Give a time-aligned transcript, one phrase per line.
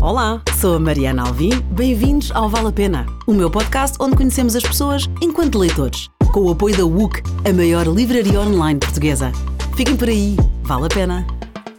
[0.00, 1.50] Olá, sou a Mariana Alvim.
[1.72, 6.42] Bem-vindos ao Vale a Pena, o meu podcast onde conhecemos as pessoas enquanto leitores, com
[6.42, 9.32] o apoio da WUC, a maior livraria online portuguesa.
[9.76, 11.26] Fiquem por aí, vale a pena.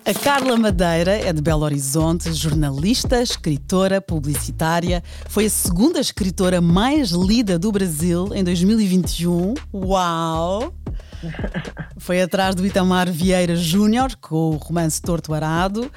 [0.06, 5.02] A Carla Madeira é de Belo Horizonte, jornalista, escritora, publicitária.
[5.30, 9.54] Foi a segunda escritora mais lida do Brasil em 2021.
[9.74, 10.74] Uau!
[11.98, 15.92] Foi atrás do Itamar Vieira Júnior, com o romance Torto Arado.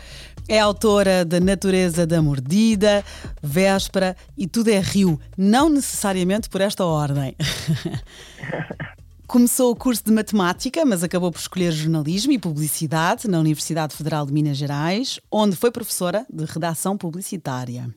[0.49, 3.05] É autora da Natureza da Mordida,
[3.43, 7.37] Véspera e Tudo é Rio, não necessariamente por esta ordem.
[9.27, 14.27] Começou o curso de matemática, mas acabou por escolher jornalismo e publicidade na Universidade Federal
[14.27, 17.89] de Minas Gerais, onde foi professora de redação publicitária.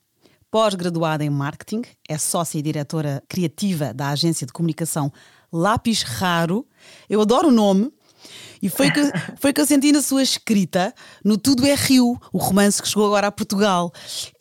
[0.49, 5.11] Pós-graduada em marketing, é sócia e diretora criativa da agência de comunicação
[5.51, 6.65] Lápis Raro.
[7.09, 7.91] Eu adoro o nome.
[8.61, 9.01] E foi que,
[9.39, 10.93] foi que eu senti na sua escrita,
[11.23, 13.91] no Tudo é Rio, o romance que chegou agora a Portugal.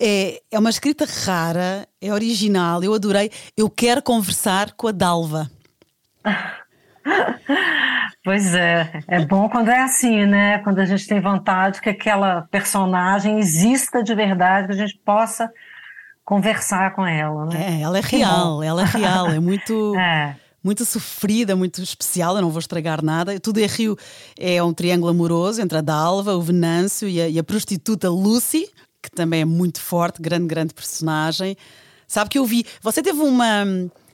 [0.00, 3.30] É, é uma escrita rara, é original, eu adorei.
[3.56, 5.50] Eu quero conversar com a Dalva.
[8.24, 10.58] Pois é, é bom quando é assim, né?
[10.60, 15.52] Quando a gente tem vontade que aquela personagem exista de verdade, que a gente possa
[16.24, 17.80] conversar com ela, né?
[17.80, 19.94] É, ela é real, ela é real, é muito.
[20.00, 22.34] é muito sofrida, muito especial.
[22.34, 23.38] Eu não vou estragar nada.
[23.38, 23.96] Tudo é Rio
[24.38, 28.68] é um triângulo amoroso entre a Dalva, o Venâncio e a, e a prostituta Lucy,
[29.02, 31.56] que também é muito forte, grande, grande personagem.
[32.08, 32.64] Sabe que eu vi.
[32.80, 33.64] Você teve uma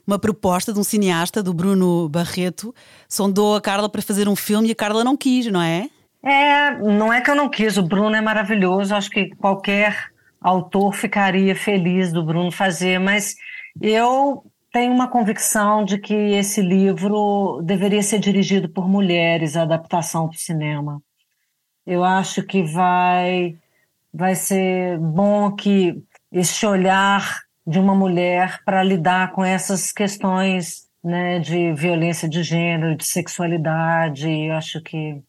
[0.05, 2.73] uma proposta de um cineasta, do Bruno Barreto,
[3.07, 5.87] sondou a Carla para fazer um filme e a Carla não quis, não é?
[6.23, 10.93] É, não é que eu não quis, o Bruno é maravilhoso, acho que qualquer autor
[10.93, 13.35] ficaria feliz do Bruno fazer, mas
[13.79, 20.27] eu tenho uma convicção de que esse livro deveria ser dirigido por mulheres, a adaptação
[20.27, 21.01] para o cinema.
[21.85, 23.57] Eu acho que vai,
[24.13, 31.39] vai ser bom que esse olhar de uma mulher para lidar com essas questões né,
[31.39, 35.21] de violência de gênero, de sexualidade, eu acho que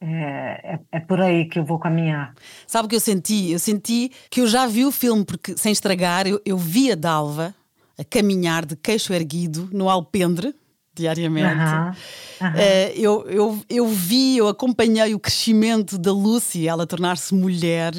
[0.00, 2.34] é, é, é, por aí que eu vou caminhar.
[2.66, 3.52] Sabe o que eu senti?
[3.52, 6.94] Eu senti que eu já vi o filme, porque sem estragar, eu, eu vi a
[6.94, 7.54] Dalva
[8.00, 10.54] a caminhar de queixo erguido no alpendre
[10.94, 11.54] diariamente.
[11.54, 12.54] Uhum, uhum.
[12.54, 17.92] Uh, eu, eu, eu vi, eu acompanhei o crescimento da Lucy, ela tornar-se mulher.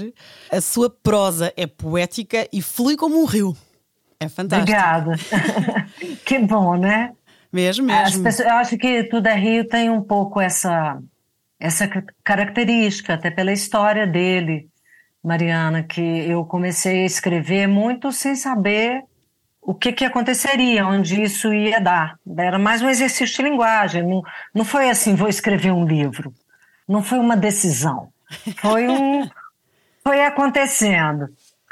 [0.51, 3.55] A sua prosa é poética e flui como um rio.
[4.19, 4.71] É fantástico.
[4.71, 5.15] Obrigada.
[6.25, 7.13] que bom, né?
[7.53, 8.23] Mesmo, mesmo.
[8.23, 10.99] Pessoas, eu acho que Tudo é Rio tem um pouco essa,
[11.59, 11.87] essa
[12.23, 14.69] característica, até pela história dele,
[15.23, 19.03] Mariana, que eu comecei a escrever muito sem saber
[19.61, 22.17] o que, que aconteceria, onde isso ia dar.
[22.37, 24.01] Era mais um exercício de linguagem.
[24.01, 24.23] Não,
[24.53, 26.33] não foi assim, vou escrever um livro.
[26.87, 28.09] Não foi uma decisão.
[28.57, 29.29] Foi um.
[30.03, 31.29] foi acontecendo.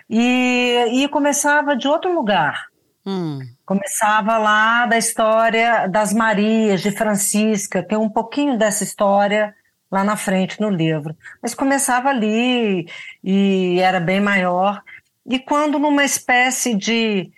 [0.07, 2.67] E, e começava de outro lugar.
[3.05, 3.39] Hum.
[3.66, 9.55] Começava lá da história das Marias, de Francisca, tem um pouquinho dessa história
[9.91, 11.16] lá na frente no livro.
[11.41, 12.88] Mas começava ali
[13.23, 14.81] e era bem maior.
[15.25, 17.31] E quando numa espécie de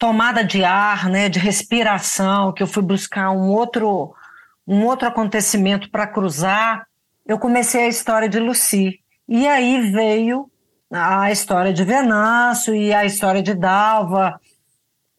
[0.00, 4.14] tomada de ar, né, de respiração, que eu fui buscar um outro
[4.66, 6.86] um outro acontecimento para cruzar,
[7.26, 9.00] eu comecei a história de Lucy.
[9.28, 10.48] E aí veio
[10.90, 14.40] a história de Venâncio e a história de Dalva.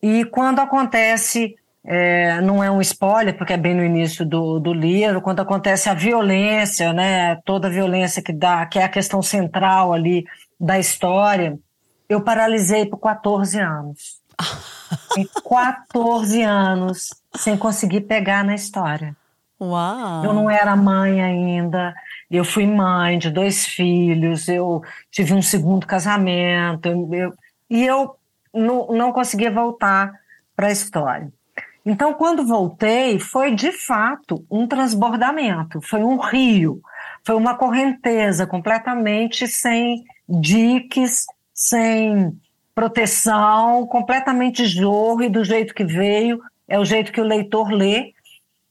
[0.01, 4.73] E quando acontece, é, não é um spoiler, porque é bem no início do, do
[4.73, 9.21] livro, quando acontece a violência, né, toda a violência que dá, que é a questão
[9.21, 10.25] central ali
[10.57, 11.59] da história,
[12.07, 14.20] eu paralisei por 14 anos.
[15.17, 19.15] Em 14 anos sem conseguir pegar na história.
[19.59, 20.25] Uau!
[20.25, 21.93] Eu não era mãe ainda.
[22.29, 24.47] Eu fui mãe de dois filhos.
[24.47, 26.87] Eu tive um segundo casamento.
[26.87, 27.33] Eu,
[27.69, 28.15] e eu
[28.53, 30.11] não, não conseguia voltar
[30.55, 31.31] para a história.
[31.85, 36.79] Então, quando voltei, foi de fato um transbordamento, foi um rio,
[37.23, 42.39] foi uma correnteza completamente sem diques, sem
[42.81, 48.11] proteção, completamente jorro e do jeito que veio, é o jeito que o leitor lê.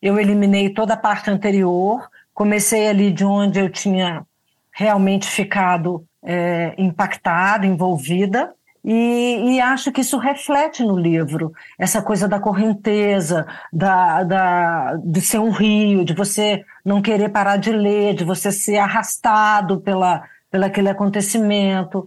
[0.02, 4.26] Eu eliminei toda a parte anterior, comecei ali de onde eu tinha
[4.72, 8.52] realmente ficado é, impactada, envolvida,
[8.84, 15.20] e, e, acho que isso reflete no livro, essa coisa da correnteza, da, da, de
[15.20, 20.24] ser um rio, de você não querer parar de ler, de você ser arrastado pela,
[20.50, 22.06] pelo aquele acontecimento.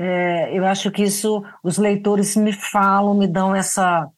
[0.00, 4.08] É, eu acho que isso os leitores me falam, me dão essa,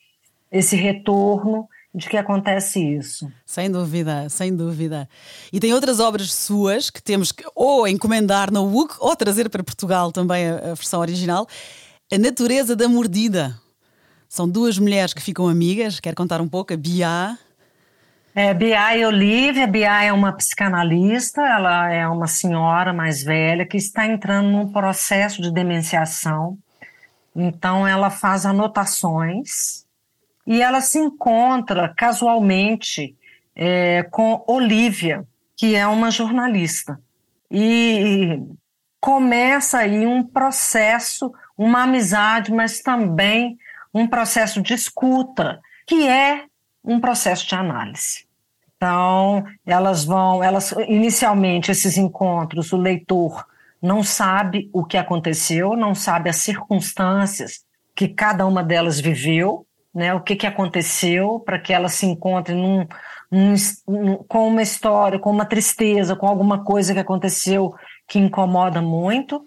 [0.52, 3.32] esse retorno de que acontece isso.
[3.46, 5.08] Sem dúvida, sem dúvida.
[5.50, 9.64] E tem outras obras suas que temos que ou encomendar na UC ou trazer para
[9.64, 11.46] Portugal também a, a versão original.
[12.12, 13.58] A Natureza da Mordida.
[14.28, 15.98] São duas mulheres que ficam amigas.
[15.98, 16.74] Quer contar um pouco?
[16.74, 17.38] A Bia
[18.34, 19.66] é, Bia Olivia.
[19.66, 25.42] Bia é uma psicanalista, ela é uma senhora mais velha que está entrando num processo
[25.42, 26.58] de demenciação.
[27.34, 29.84] Então, ela faz anotações
[30.46, 33.16] e ela se encontra casualmente
[33.54, 35.24] é, com Olivia,
[35.56, 37.00] que é uma jornalista.
[37.50, 38.40] E
[39.00, 43.58] começa aí um processo, uma amizade, mas também
[43.92, 46.44] um processo de escuta, que é
[46.84, 48.26] um processo de análise.
[48.76, 53.44] Então, elas vão, elas inicialmente esses encontros, o leitor
[53.80, 60.14] não sabe o que aconteceu, não sabe as circunstâncias que cada uma delas viveu, né?
[60.14, 62.86] O que que aconteceu para que elas se encontrem num,
[63.30, 67.74] num, com uma história, com uma tristeza, com alguma coisa que aconteceu
[68.06, 69.46] que incomoda muito.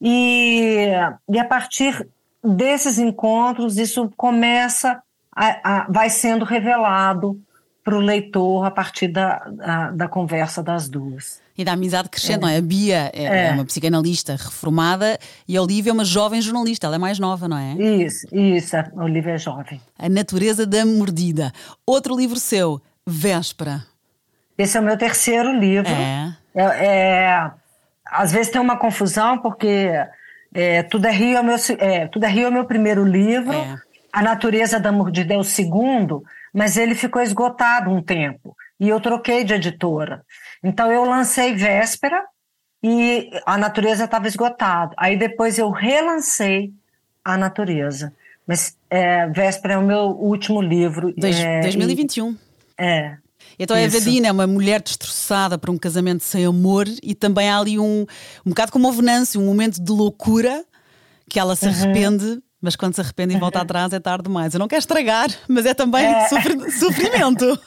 [0.00, 0.88] E,
[1.28, 2.08] e a partir
[2.42, 5.02] desses encontros, isso começa
[5.36, 7.38] a, a, vai sendo revelado
[7.84, 11.40] para o leitor a partir da, da, da, conversa das duas.
[11.56, 12.40] E da amizade crescendo, é.
[12.40, 12.56] não é?
[12.56, 13.46] A Bia é, é.
[13.46, 15.16] é, uma psicanalista reformada
[15.46, 17.74] e a Olivia é uma jovem jornalista, ela é mais nova, não é?
[17.74, 19.80] Isso, isso, a Olivia é jovem.
[19.96, 21.52] A Natureza da Mordida.
[21.86, 23.84] Outro livro seu, Véspera.
[24.58, 25.92] Esse é o meu terceiro livro.
[25.92, 26.36] É.
[26.54, 27.50] é, é
[28.04, 29.90] às vezes tem uma confusão, porque
[30.52, 33.52] é, Tudo, é Rio é meu, é, Tudo é Rio é meu primeiro livro.
[34.16, 34.18] É.
[34.18, 39.00] A Natureza da Mordida é o segundo, mas ele ficou esgotado um tempo e eu
[39.00, 40.24] troquei de editora.
[40.62, 42.24] Então eu lancei Véspera
[42.82, 44.94] e a Natureza estava esgotada.
[44.96, 46.72] Aí depois eu relancei
[47.24, 48.12] a Natureza.
[48.46, 51.12] Mas é, Véspera é o meu último livro.
[51.16, 52.30] Dois, é, 2021.
[52.30, 52.36] E,
[52.78, 53.18] é.
[53.58, 53.96] Então Isso.
[53.96, 57.78] a Evadina é uma mulher destroçada por um casamento sem amor e também há ali
[57.78, 58.06] um,
[58.44, 60.64] um bocado como o Venâncio, um momento de loucura
[61.28, 61.72] que ela se uhum.
[62.66, 64.52] Mas quando se arrepende e volta atrás é tarde demais.
[64.52, 66.28] Eu não quero estragar, mas é também é.
[66.70, 67.58] sofrimento.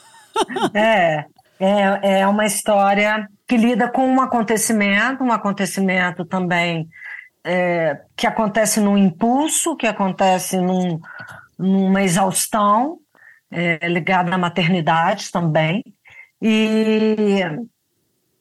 [0.74, 1.24] É,
[1.58, 6.86] é, é uma história que lida com um acontecimento, um acontecimento também
[7.42, 11.00] é, que acontece num impulso, que acontece num,
[11.58, 12.98] numa exaustão,
[13.50, 15.82] é, ligada à maternidade também.
[16.42, 17.40] E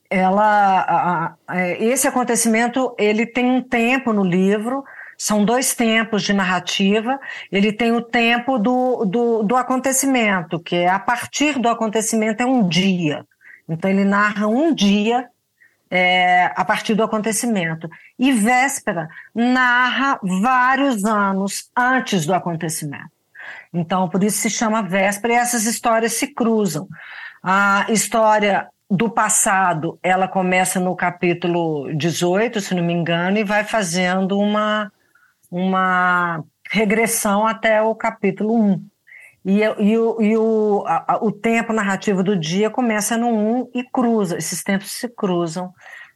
[0.09, 4.83] ela, a, a, esse acontecimento ele tem um tempo no livro
[5.21, 7.19] são dois tempos de narrativa.
[7.51, 12.45] Ele tem o tempo do, do, do acontecimento, que é a partir do acontecimento é
[12.45, 13.25] um dia.
[13.68, 15.27] Então ele narra um dia
[15.92, 17.89] é, a partir do acontecimento.
[18.18, 23.12] E Véspera narra vários anos antes do acontecimento.
[23.74, 26.88] Então, por isso se chama Véspera e essas histórias se cruzam.
[27.44, 33.66] A história do passado, ela começa no capítulo 18, se não me engano, e vai
[33.66, 34.89] fazendo uma,
[35.49, 38.85] uma regressão até o capítulo 1.
[39.45, 43.83] E, e, o, e o, a, o tempo narrativo do dia começa no 1 e
[43.83, 45.73] cruza, esses tempos se cruzam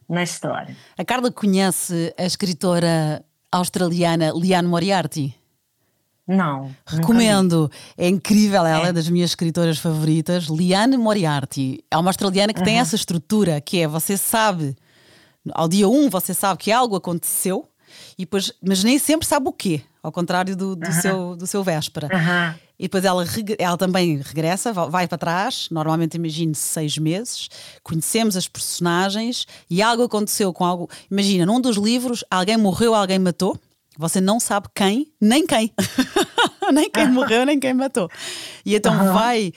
[0.08, 0.76] na história.
[0.96, 5.34] A Carla conhece a escritora australiana Liane Moriarty?
[6.26, 6.74] Não.
[6.86, 7.70] Recomendo.
[7.96, 8.88] É incrível, ela é.
[8.88, 8.92] é.
[8.92, 10.44] das minhas escritoras favoritas.
[10.44, 11.84] Liane Moriarty.
[11.90, 12.64] É uma australiana que uhum.
[12.64, 14.76] tem essa estrutura que é você sabe,
[15.52, 17.68] ao dia 1 você sabe que algo aconteceu
[18.18, 21.62] e depois, mas nem sempre sabe o quê, ao contrário do, do, seu, do seu
[21.62, 22.08] véspera.
[22.78, 23.24] E depois ela,
[23.58, 27.48] ela também regressa, vai para trás, normalmente imagine seis meses,
[27.82, 30.90] conhecemos as personagens e algo aconteceu com algo.
[31.10, 33.58] Imagina, num dos livros, alguém morreu, alguém matou.
[33.96, 35.72] Você não sabe quem, nem quem.
[36.72, 38.10] nem quem morreu, nem quem matou.
[38.66, 39.52] E então vai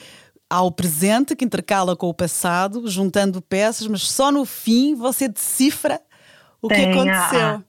[0.50, 6.00] ao presente que intercala com o passado, juntando peças, mas só no fim você decifra
[6.62, 7.64] o Tem que aconteceu.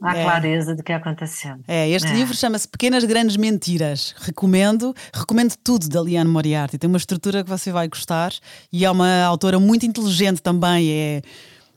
[0.00, 0.22] A é.
[0.22, 1.56] clareza do que aconteceu.
[1.66, 2.14] É, este é.
[2.14, 4.14] livro chama-se Pequenas Grandes Mentiras.
[4.18, 6.78] Recomendo, recomendo tudo da Liane Moriarty.
[6.78, 8.32] Tem uma estrutura que você vai gostar
[8.72, 10.90] e é uma autora muito inteligente também.
[10.90, 11.22] É,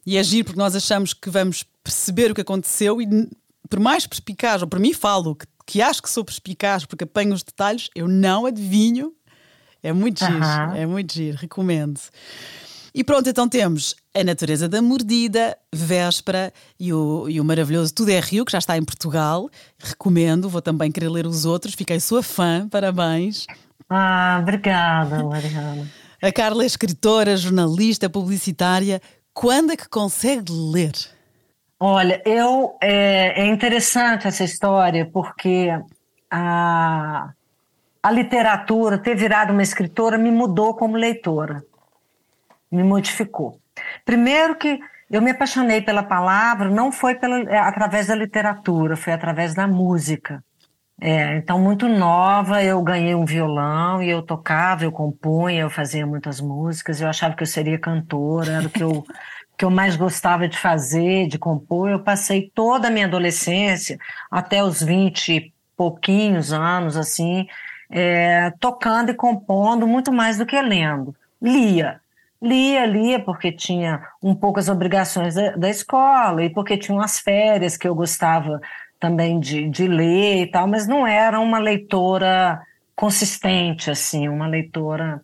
[0.05, 3.07] e é giro porque nós achamos que vamos perceber o que aconteceu e
[3.67, 7.33] por mais perspicaz, ou por mim falo, que, que acho que sou perspicaz porque apanho
[7.33, 9.13] os detalhes, eu não adivinho.
[9.81, 10.75] É muito giro, uh -huh.
[10.75, 11.99] é muito giro, recomendo.
[12.93, 18.11] E pronto, então temos a Natureza da Mordida, Véspera e o, e o maravilhoso Tudo
[18.11, 19.49] é Rio, que já está em Portugal.
[19.79, 21.73] Recomendo, vou também querer ler os outros.
[21.73, 23.45] Fiquei sua fã, parabéns.
[23.89, 25.87] Ah, obrigada, Mariana.
[26.21, 29.01] A Carla é escritora, jornalista, publicitária.
[29.33, 30.93] Quando é que consegue ler?
[31.79, 35.69] Olha, eu é, é interessante essa história porque
[36.29, 37.31] a
[38.03, 41.63] a literatura, ter virado uma escritora, me mudou como leitora,
[42.71, 43.60] me modificou.
[44.05, 44.79] Primeiro que
[45.09, 49.67] eu me apaixonei pela palavra, não foi pela, é, através da literatura, foi através da
[49.67, 50.43] música.
[51.03, 56.05] É, então, muito nova, eu ganhei um violão e eu tocava, eu compunha, eu fazia
[56.05, 59.03] muitas músicas, eu achava que eu seria cantora, era o que eu,
[59.57, 61.89] que eu mais gostava de fazer, de compor.
[61.89, 63.97] Eu passei toda a minha adolescência,
[64.29, 67.47] até os 20 e pouquinhos anos, assim,
[67.89, 71.15] é, tocando e compondo muito mais do que lendo.
[71.41, 72.00] Lia.
[72.41, 77.19] Lia, lia, porque tinha um pouco as obrigações da, da escola e porque tinha umas
[77.19, 78.59] férias que eu gostava
[78.99, 82.61] também de, de ler e tal, mas não era uma leitora
[82.95, 85.21] consistente, assim, uma leitora.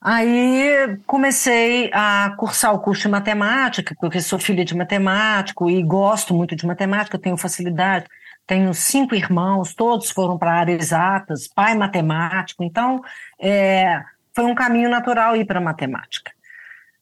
[0.00, 6.34] Aí comecei a cursar o curso de matemática, porque sou filha de matemático e gosto
[6.34, 8.06] muito de matemática, tenho facilidade.
[8.46, 13.00] Tenho cinco irmãos, todos foram para áreas exatas, pai matemático, então
[13.40, 14.02] é,
[14.34, 16.32] foi um caminho natural ir para matemática.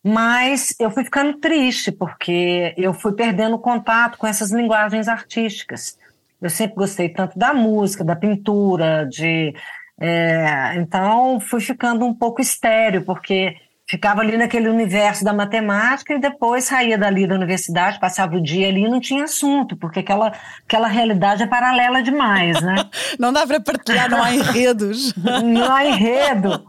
[0.05, 5.97] Mas eu fui ficando triste, porque eu fui perdendo contato com essas linguagens artísticas.
[6.41, 9.55] Eu sempre gostei tanto da música, da pintura, de.
[10.01, 13.55] É, então fui ficando um pouco estéreo, porque
[13.89, 18.69] ficava ali naquele universo da matemática e depois saía dali da universidade, passava o dia
[18.69, 20.33] ali e não tinha assunto, porque aquela,
[20.65, 22.75] aquela realidade é paralela demais, né?
[23.21, 25.15] não dá para partilhar, não há enredos.
[25.15, 26.65] não há enredo.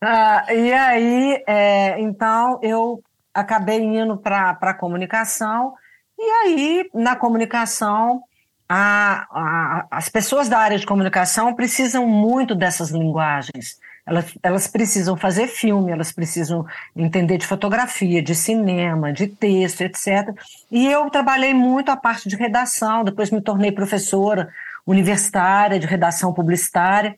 [0.00, 3.02] Ah, e aí, é, então, eu
[3.34, 5.74] acabei indo para a comunicação,
[6.18, 8.22] e aí, na comunicação,
[8.68, 13.78] a, a, as pessoas da área de comunicação precisam muito dessas linguagens.
[14.06, 16.66] Elas, elas precisam fazer filme, elas precisam
[16.96, 20.34] entender de fotografia, de cinema, de texto, etc.
[20.70, 24.48] E eu trabalhei muito a parte de redação, depois me tornei professora
[24.86, 27.16] universitária de redação publicitária.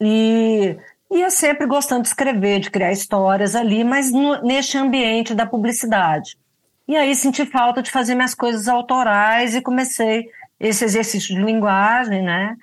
[0.00, 0.76] E
[1.10, 6.38] ia sempre gostando de escrever, de criar histórias ali, mas no, neste ambiente da publicidade.
[6.86, 12.22] E aí senti falta de fazer minhas coisas autorais e comecei esse exercício de linguagem,
[12.22, 12.56] né?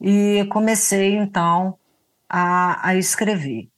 [0.00, 1.78] E comecei então
[2.28, 3.68] a, a escrever.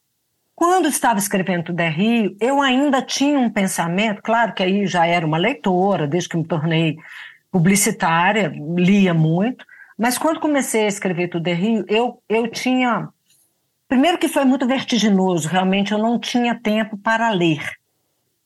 [0.55, 5.27] Quando estava escrevendo o Rio, eu ainda tinha um pensamento, claro que aí já era
[5.27, 6.97] uma leitora, desde que me tornei
[7.51, 9.65] publicitária, lia muito,
[9.99, 13.09] mas quando comecei a escrever Tudo é Rio, eu, eu tinha
[13.89, 17.61] Primeiro que foi muito vertiginoso, realmente eu não tinha tempo para ler,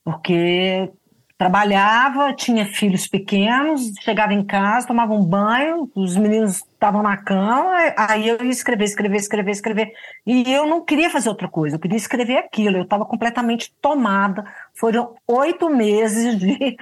[0.05, 0.91] porque
[1.39, 7.77] trabalhava, tinha filhos pequenos, chegava em casa, tomava um banho, os meninos estavam na cama,
[7.97, 9.93] aí eu ia escrever, escrever, escrever, escrever.
[10.27, 14.45] E eu não queria fazer outra coisa, eu queria escrever aquilo, eu estava completamente tomada.
[14.75, 16.77] Foram oito meses de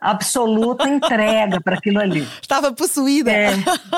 [0.00, 2.26] absoluta entrega para aquilo ali.
[2.40, 3.30] Estava possuída.
[3.30, 3.50] É,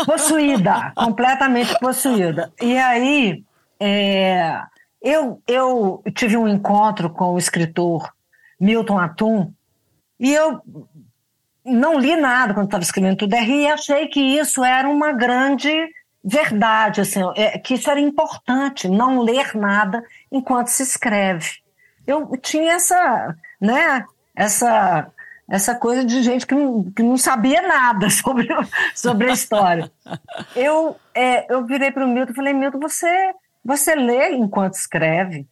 [0.04, 2.52] possuída, completamente possuída.
[2.60, 3.44] E aí
[3.80, 4.62] é,
[5.00, 8.12] eu, eu tive um encontro com o escritor
[8.60, 9.52] Milton Atum
[10.18, 10.60] e eu
[11.64, 15.70] não li nada quando estava escrevendo tudo e achei que isso era uma grande
[16.22, 21.48] verdade, assim, é, que isso era importante, não ler nada enquanto se escreve.
[22.06, 24.04] Eu tinha essa, né,
[24.36, 25.10] essa,
[25.48, 28.48] essa coisa de gente que não, que não sabia nada sobre,
[28.94, 29.90] sobre a história.
[30.54, 33.32] Eu, é, eu virei para o Milton e falei, Milton, você
[33.64, 35.46] você lê enquanto escreve.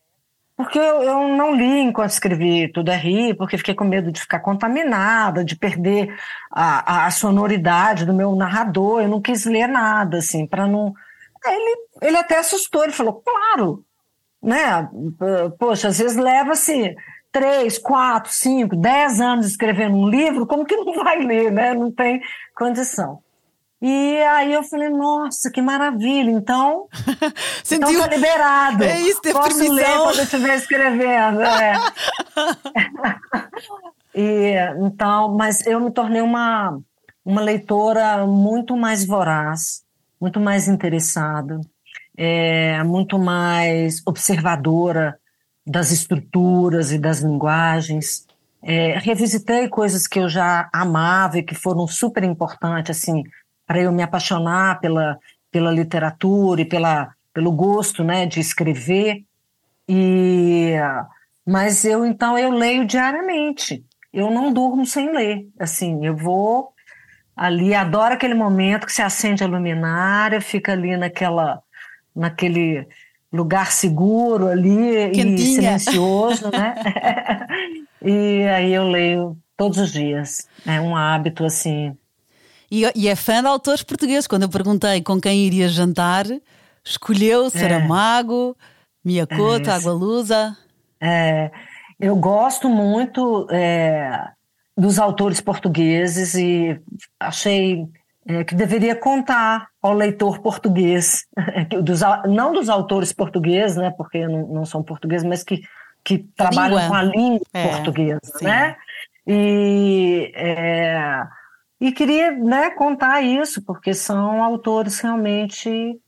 [0.57, 4.21] Porque eu, eu não li enquanto escrevi Tudo é Rir, porque fiquei com medo de
[4.21, 6.12] ficar contaminada, de perder
[6.50, 9.03] a, a sonoridade do meu narrador.
[9.03, 10.93] Eu não quis ler nada, assim, para não.
[11.47, 13.85] Ele, ele até assustou, ele falou, claro,
[14.43, 14.88] né?
[15.61, 16.97] Poxa, às vezes leva-se
[17.31, 21.73] três, quatro, cinco, dez anos escrevendo um livro, como que não vai ler, né?
[21.73, 22.21] Não tem
[22.57, 23.23] condição.
[23.81, 26.89] E aí eu falei, nossa, que maravilha, então,
[27.63, 27.91] Sentiu...
[27.91, 28.83] então tá liberado.
[28.83, 29.75] É isso, teve Posso permissão.
[29.75, 31.43] ler quando eu estiver escrevendo.
[31.43, 31.75] É.
[34.15, 34.55] e,
[34.85, 36.77] então, mas eu me tornei uma,
[37.25, 39.85] uma leitora muito mais voraz,
[40.21, 41.61] muito mais interessada,
[42.17, 45.17] é, muito mais observadora
[45.65, 48.27] das estruturas e das linguagens.
[48.61, 53.23] É, revisitei coisas que eu já amava e que foram super importantes, assim,
[53.69, 55.19] para eu me apaixonar pela,
[55.53, 59.23] pela literatura e pela, pelo gosto né, de escrever.
[59.87, 60.73] E,
[61.47, 63.85] mas eu, então, eu leio diariamente.
[64.11, 65.47] Eu não durmo sem ler.
[65.61, 66.73] Assim, eu vou
[67.37, 71.63] ali, adoro aquele momento que se acende a luminária, fica ali naquela,
[72.17, 72.89] naquele
[73.31, 75.35] lugar seguro ali Quentinha.
[75.35, 76.75] e silencioso, né?
[78.03, 80.49] e aí eu leio todos os dias.
[80.67, 81.95] É um hábito assim
[82.71, 84.27] e, e é fã de autores portugueses.
[84.27, 86.27] Quando eu perguntei com quem iria jantar,
[86.85, 88.65] escolheu Saramago, é.
[89.05, 90.57] Miyakoto, é Água Lusa.
[91.01, 91.51] É,
[91.99, 94.29] eu gosto muito é,
[94.77, 96.81] dos autores portugueses e
[97.19, 97.87] achei
[98.27, 101.27] é, que deveria contar ao leitor português,
[101.83, 105.63] dos, não dos autores portugueses, né, porque não, não são portugueses, mas que,
[106.05, 106.89] que trabalham língua.
[106.89, 108.45] com a língua é, portuguesa, sim.
[108.45, 108.77] né?
[109.27, 111.23] E, é,
[111.81, 115.99] e queria né, contar isso, porque são autores realmente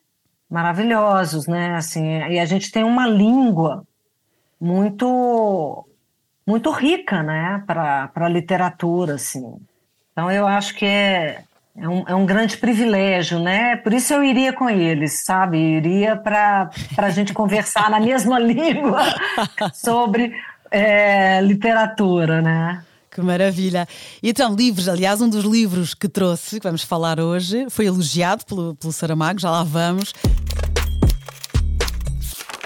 [0.50, 1.76] maravilhosos, né?
[1.76, 3.84] Assim, e a gente tem uma língua
[4.60, 5.86] muito
[6.46, 9.56] muito rica, né, para a literatura, assim.
[10.10, 11.44] Então eu acho que é,
[11.76, 13.76] é um, é um grande privilégio, né?
[13.76, 15.58] Por isso eu iria com eles, sabe?
[15.58, 19.00] Iria para a gente conversar na mesma língua
[19.72, 20.34] sobre
[20.72, 22.84] é, literatura, né?
[23.20, 23.86] Que maravilha.
[24.22, 28.44] E então, livros, aliás, um dos livros que trouxe, que vamos falar hoje, foi elogiado
[28.46, 30.12] pelo, pelo Saramago, já lá vamos.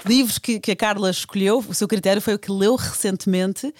[0.05, 3.73] Livros que, que a Carla escolheu, o seu critério foi o que leu recentemente,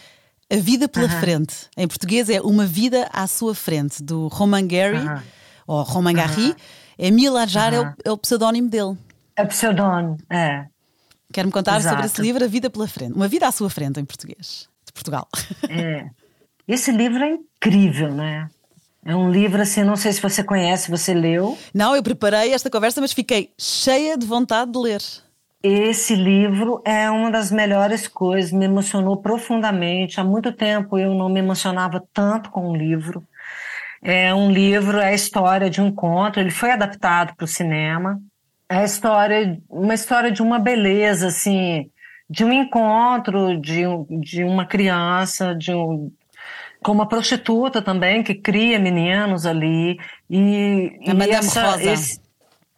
[0.52, 1.08] A Vida pela.
[1.08, 1.56] Frente.
[1.78, 5.22] Em português é Uma Vida à Sua Frente, do Roman Gary, -huh.
[5.68, 6.14] ou Roman.
[6.14, 6.56] Gary.
[6.98, 8.98] Emile Ajar é, o, é o pseudónimo dele.
[9.36, 10.66] É pseudónimo, é.
[11.32, 11.96] Quer-me contar Exato.
[11.96, 13.14] sobre esse livro, A Vida pela Frente.
[13.14, 15.28] Uma Vida à Sua Frente, em português, de Portugal.
[15.70, 16.10] É.
[16.68, 18.50] Esse livro é incrível, né?
[19.06, 21.56] É um livro assim, não sei se você conhece, você leu.
[21.72, 25.02] Não, eu preparei esta conversa, mas fiquei cheia de vontade de ler.
[25.62, 30.20] Esse livro é uma das melhores coisas, me emocionou profundamente.
[30.20, 33.24] Há muito tempo eu não me emocionava tanto com um livro.
[34.02, 38.20] É um livro, é a história de um conto, ele foi adaptado para o cinema.
[38.70, 41.90] É a história, uma história de uma beleza, assim,
[42.30, 43.84] de um encontro de,
[44.22, 46.12] de uma criança, de um,
[46.86, 50.00] com uma prostituta também, que cria meninos ali.
[50.30, 51.84] E, a e essa.
[51.84, 52.22] Esse,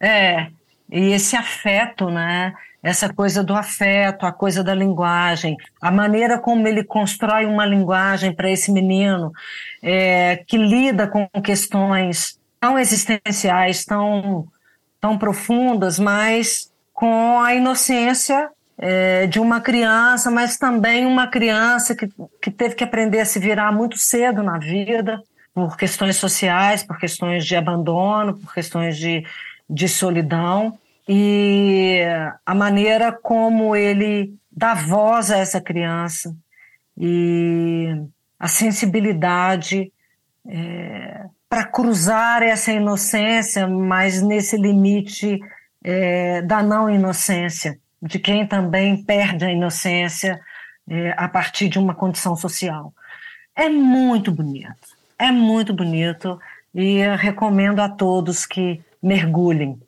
[0.00, 0.46] é,
[0.90, 2.54] e esse afeto, né?
[2.82, 8.32] essa coisa do afeto, a coisa da linguagem, a maneira como ele constrói uma linguagem
[8.32, 9.30] para esse menino
[9.82, 14.46] é, que lida com questões tão existenciais, tão,
[15.00, 22.08] tão profundas, mas com a inocência é, de uma criança, mas também uma criança que,
[22.40, 25.20] que teve que aprender a se virar muito cedo na vida,
[25.52, 29.24] por questões sociais, por questões de abandono, por questões de,
[29.68, 30.78] de solidão.
[31.08, 32.00] E
[32.46, 36.34] a maneira como ele dá voz a essa criança
[36.96, 37.88] e
[38.38, 39.90] a sensibilidade
[40.46, 45.40] é, para cruzar essa inocência, mas nesse limite
[45.82, 50.40] é, da não inocência, de quem também perde a inocência
[50.88, 52.92] é, a partir de uma condição social.
[53.54, 56.40] É muito bonito, é muito bonito
[56.74, 59.80] e recomendo a todos que mergulhem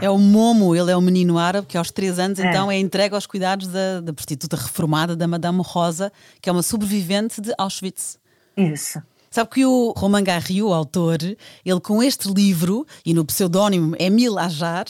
[0.00, 2.48] é o Momo, ele é um menino árabe que aos 3 anos é.
[2.48, 6.62] então é entregue aos cuidados da, da prostituta reformada, da Madame Rosa, que é uma
[6.62, 8.18] sobrevivente de Auschwitz.
[8.56, 9.02] Isso.
[9.30, 14.38] Sabe que o Roman Garry, o autor, ele com este livro e no pseudónimo Emile
[14.38, 14.86] Ajar,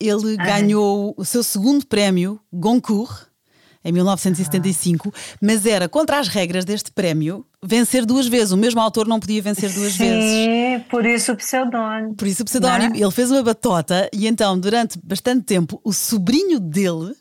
[0.00, 0.44] ele ah.
[0.44, 3.28] ganhou o seu segundo prémio, Goncourt,
[3.84, 5.36] em 1975, ah.
[5.40, 8.50] mas era contra as regras deste prémio vencer duas vezes.
[8.50, 10.30] O mesmo autor não podia vencer duas Sim, vezes.
[10.30, 12.14] Sim, por isso o pseudónimo.
[12.16, 12.96] Por isso o pseudónimo.
[12.96, 12.98] É?
[12.98, 17.14] Ele fez uma batota e então, durante bastante tempo, o sobrinho dele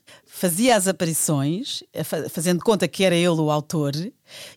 [0.43, 1.83] fazia as aparições,
[2.29, 3.93] fazendo conta que era ele o autor,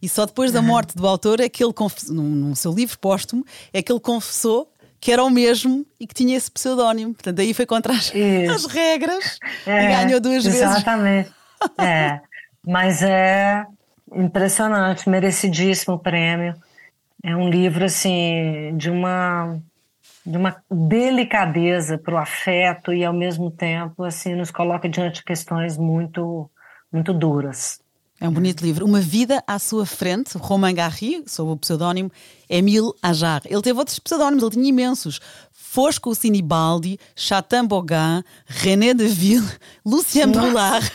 [0.03, 1.73] e só depois da morte do autor é que ele,
[2.09, 4.69] no, no seu livro póstumo, é que ele confessou
[4.99, 7.15] que era o mesmo e que tinha esse pseudónimo.
[7.15, 8.13] Portanto, aí foi contra as,
[8.53, 10.59] as regras é, e ganhou duas exatamente.
[10.59, 10.77] vezes.
[10.77, 11.37] Exatamente.
[11.79, 12.21] É,
[12.67, 13.65] mas é
[14.15, 16.55] impressionante, merecidíssimo prêmio.
[17.25, 19.59] É um livro assim de uma
[20.27, 25.25] de uma delicadeza para o afeto e ao mesmo tempo assim nos coloca diante de
[25.25, 26.51] questões muito
[26.93, 27.81] muito duras.
[28.19, 28.87] É um bonito livro.
[28.87, 32.11] Uma Vida à Sua Frente, Romain Garry, sob o pseudónimo
[32.49, 33.43] Émile Ajar.
[33.45, 35.21] Ele teve outros pseudónimos, ele tinha imensos.
[35.53, 39.47] Fosco Sinibaldi, Chateau Bogan, René Deville,
[39.85, 40.91] Lucien Brulard.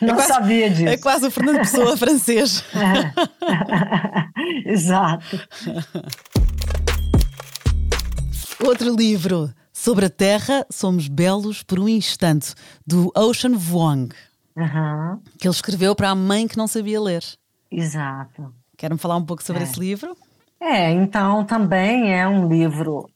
[0.00, 0.88] Não é quase, sabia disso.
[0.88, 2.62] É quase o Fernando Pessoa francês.
[4.66, 4.70] É.
[4.70, 5.40] Exato.
[8.66, 12.52] Outro livro sobre a Terra, Somos Belos por um Instante,
[12.84, 14.08] do Ocean Vuong,
[14.56, 15.20] uhum.
[15.38, 17.22] que ele escreveu para a mãe que não sabia ler.
[17.70, 18.52] Exato.
[18.76, 19.66] Quer-me falar um pouco sobre é.
[19.66, 20.16] esse livro?
[20.60, 23.08] É, então também é um livro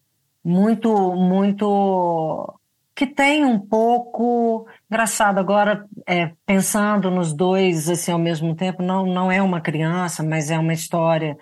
[0.44, 2.54] muito, muito
[2.94, 9.04] que tem um pouco engraçado agora é, pensando nos dois assim ao mesmo tempo não
[9.04, 11.36] não é uma criança mas é uma história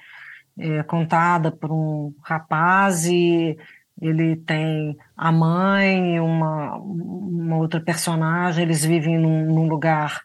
[0.59, 3.57] é, contada por um rapaz e
[4.01, 10.23] Ele tem a mãe e uma, uma outra personagem, eles vivem num, num lugar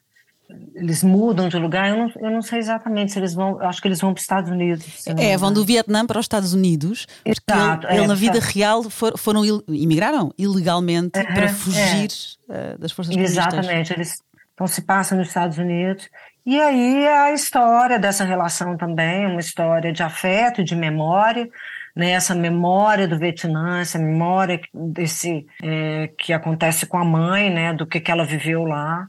[0.75, 3.87] eles mudam de lugar, eu não, eu não sei exatamente se eles vão, acho que
[3.87, 5.07] eles vão para os Estados Unidos.
[5.17, 8.83] É, vão do Vietnã para os Estados Unidos, Exato, ele, é, ele na vida real
[8.89, 12.09] for, foram, imigraram ilegalmente uhum, para fugir
[12.49, 12.77] é.
[12.77, 14.21] das forças Exatamente, eles
[14.53, 16.07] então se passam nos Estados Unidos,
[16.45, 21.49] e aí é a história dessa relação também, uma história de afeto, de memória,
[21.95, 27.73] né, essa memória do Vietnã, essa memória desse é, que acontece com a mãe, né,
[27.73, 29.07] do que, que ela viveu lá,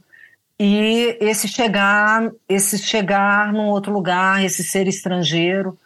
[0.59, 5.77] e esse chegar, esse chegar num outro lugar, esse ser estrangeiro,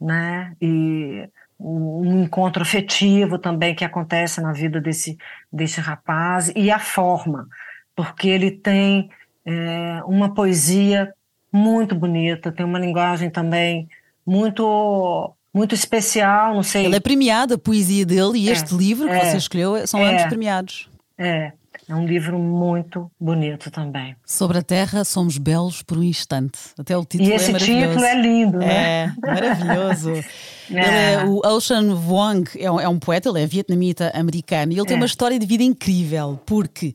[0.00, 0.54] né?
[0.60, 5.18] E um encontro afetivo também que acontece na vida desse,
[5.52, 7.48] desse rapaz e a forma,
[7.96, 9.10] porque ele tem
[9.44, 11.12] é, uma poesia
[11.52, 13.88] muito bonita, tem uma linguagem também
[14.24, 16.86] muito muito especial, não sei.
[16.86, 20.04] Ele é premiado, a poesia dele e é, este livro que é, você escolheu são
[20.04, 20.28] ambos é.
[20.28, 20.88] premiados.
[21.18, 21.52] É,
[21.88, 24.14] é um livro muito bonito também.
[24.26, 26.58] Sobre a Terra somos belos por um instante.
[26.78, 29.04] Até o título e esse é título é lindo, né?
[29.04, 30.12] É, maravilhoso.
[30.70, 31.14] é.
[31.14, 31.24] é.
[31.24, 34.96] o Ocean Vuong é um, é um, poeta, ele é vietnamita americano e ele tem
[34.96, 35.00] é.
[35.00, 36.94] uma história de vida incrível porque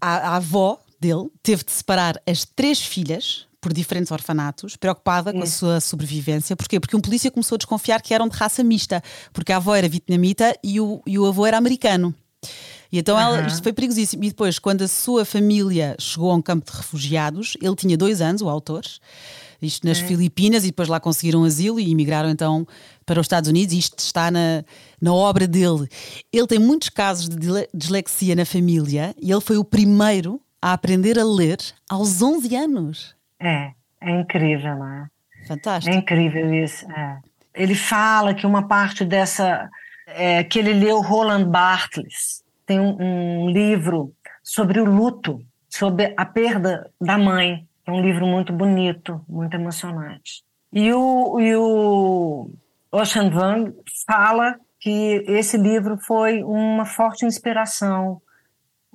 [0.00, 5.42] a, a avó dele teve de separar as três filhas por diferentes orfanatos, preocupada com
[5.42, 6.54] a sua sobrevivência.
[6.54, 6.78] Porquê?
[6.78, 9.88] Porque um polícia começou a desconfiar que eram de raça mista, porque a avó era
[9.88, 12.14] vietnamita e o, e o avô era americano.
[12.92, 13.46] E então ela, uhum.
[13.46, 14.22] isto foi perigosíssimo.
[14.22, 18.20] E depois, quando a sua família chegou a um campo de refugiados, ele tinha dois
[18.20, 18.84] anos, o autor,
[19.62, 20.06] isto nas é.
[20.06, 22.66] Filipinas, e depois lá conseguiram asilo e emigraram então
[23.06, 23.74] para os Estados Unidos.
[23.74, 24.62] Isto está na,
[25.00, 25.88] na obra dele.
[26.30, 31.18] Ele tem muitos casos de dislexia na família e ele foi o primeiro a aprender
[31.18, 31.56] a ler
[31.88, 33.14] aos 11 anos.
[33.40, 35.06] É, é incrível, não é?
[35.46, 35.94] Fantástico.
[35.94, 36.90] É incrível isso.
[36.90, 37.18] É.
[37.54, 39.68] Ele fala que uma parte dessa.
[40.06, 46.26] É, que ele leu Roland Barthes, tem um, um livro sobre o luto, sobre a
[46.26, 47.66] perda da mãe.
[47.86, 50.42] É um livro muito bonito, muito emocionante.
[50.72, 52.50] E o, e o
[52.92, 53.72] Ocean Vuong
[54.06, 58.20] fala que esse livro foi uma forte inspiração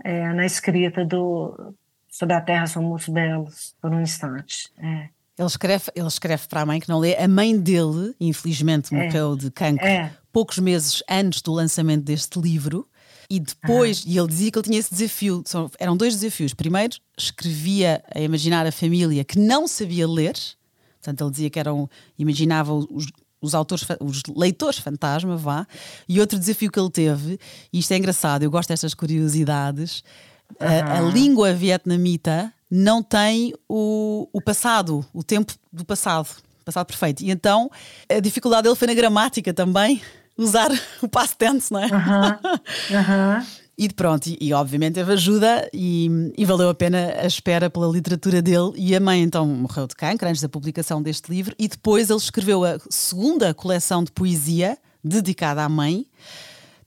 [0.04, 1.74] é, na escrita do
[2.20, 4.70] Sobre a Terra Somos Belos, por um instante.
[4.78, 5.08] É.
[5.38, 7.16] Ele escreve, ele escreve para a mãe que não lê.
[7.16, 9.06] A mãe dele, infelizmente, é.
[9.06, 9.38] morreu é.
[9.38, 10.12] de cancro é.
[10.30, 12.86] poucos meses antes do lançamento deste livro.
[13.30, 16.54] E depois, e ele dizia que ele tinha esse desafio, são, eram dois desafios.
[16.54, 20.34] Primeiro, escrevia a imaginar a família que não sabia ler,
[20.96, 23.08] portanto, ele dizia que eram, imaginava os,
[23.40, 25.66] os autores, os leitores fantasma, vá.
[26.08, 27.40] E outro desafio que ele teve,
[27.72, 30.04] e isto é engraçado, eu gosto destas curiosidades.
[30.60, 36.30] A, a, língua vietnamita não tem o, o passado, o tempo do passado,
[36.64, 37.24] passado perfeito.
[37.24, 37.70] E então
[38.08, 40.02] a dificuldade dele foi na gramática também
[40.38, 40.70] usar
[41.02, 41.88] o past tense, não é?
[41.88, 43.46] Uhum.
[43.78, 47.88] E pronto, e, e, obviamente teve ajuda e, e, valeu a pena a espera pela
[47.88, 48.74] literatura dele.
[48.76, 51.56] E a mãe então morreu de cancro antes da publicação deste livro.
[51.58, 56.06] E depois ele escreveu a segunda coleção de poesia dedicada à mãe,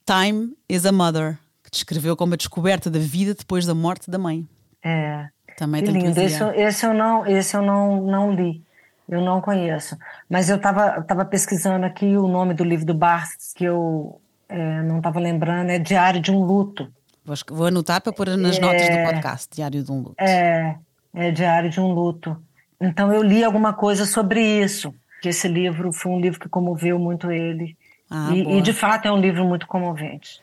[0.04, 1.38] Time is a Mother,
[1.72, 4.46] descreveu como a descoberta da vida depois da morte da mãe.
[4.84, 5.26] É.
[5.56, 6.20] Também que tem lindo.
[6.20, 8.62] Esse, esse, eu não, esse eu não, não li.
[9.08, 9.96] Eu não conheço.
[10.28, 14.82] Mas eu estava tava pesquisando aqui o nome do livro do Barthes, que eu é,
[14.82, 16.92] não estava lembrando, é Diário de um Luto.
[17.24, 20.14] Vou, vou anotar para pôr nas é, notas do podcast, Diário de um Luto.
[20.18, 20.76] É,
[21.14, 22.36] é Diário de um Luto.
[22.80, 26.98] Então eu li alguma coisa sobre isso, que esse livro foi um livro que comoveu
[26.98, 27.76] muito ele.
[28.10, 30.40] Ah, e, e, de fato é um livro muito comovente.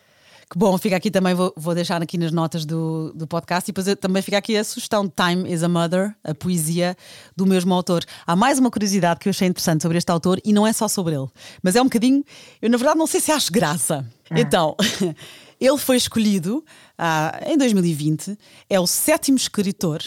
[0.51, 3.71] Que bom, fica aqui também, vou, vou deixar aqui nas notas do, do podcast e
[3.71, 6.97] depois também fica aqui a sugestão de Time is a Mother, a poesia
[7.37, 8.03] do mesmo autor.
[8.25, 10.87] Há mais uma curiosidade que eu achei interessante sobre este autor e não é só
[10.87, 11.27] sobre ele,
[11.61, 12.25] mas é um bocadinho,
[12.59, 14.03] eu na verdade não sei se acho graça.
[14.27, 14.39] Ah.
[14.39, 14.75] Então,
[15.61, 16.65] ele foi escolhido
[16.97, 18.35] ah, em 2020,
[18.67, 20.01] é o sétimo escritor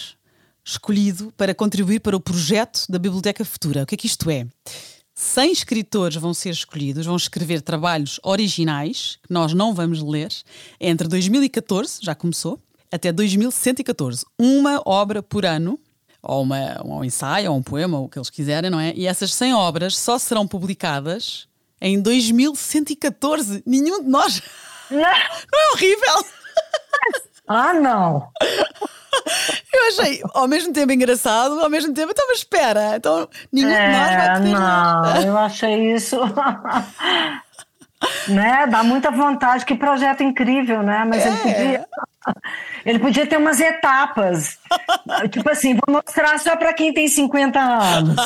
[0.65, 3.85] escolhido para contribuir para o projeto da Biblioteca Futura.
[3.85, 4.47] O que é que isto é?
[5.15, 10.33] 100 escritores vão ser escolhidos, vão escrever trabalhos originais que nós não vamos ler
[10.81, 12.59] entre 2014, já começou,
[12.91, 14.25] até 2114.
[14.39, 15.79] Uma obra por ano,
[16.23, 18.93] ou, uma, um ensaio, ou um poema, ou o que eles quiserem, não é?
[18.95, 21.47] E essas 100 obras só serão publicadas
[21.81, 23.63] em 2114.
[23.67, 24.41] Nenhum de nós.
[24.91, 26.27] Não, não é horrível?
[27.49, 28.31] Ah, não!
[29.73, 33.87] Eu achei ao mesmo tempo engraçado, ao mesmo tempo, então, mas espera, então nenhum é,
[33.87, 35.23] de nós vai é, Não, nada.
[35.23, 36.19] eu achei isso.
[38.29, 38.67] né?
[38.67, 41.05] Dá muita vontade, que projeto incrível, né?
[41.07, 41.29] Mas é.
[41.29, 41.87] ele podia.
[42.85, 44.59] Ele podia ter umas etapas.
[45.31, 48.17] tipo assim, vou mostrar só para quem tem 50 anos.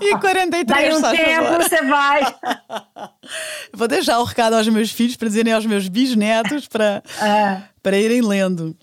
[0.00, 1.62] e 43 Daí um tempo favor.
[1.62, 2.34] você vai.
[3.72, 7.62] Vou deixar o recado aos meus filhos para dizerem aos meus bisnetos para, ah.
[7.82, 8.76] para irem lendo.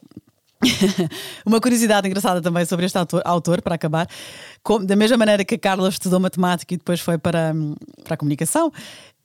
[1.46, 4.08] Uma curiosidade engraçada também sobre este autor, autor para acabar,
[4.62, 7.54] como, da mesma maneira que a Carla estudou matemática e depois foi para,
[8.04, 8.72] para a comunicação,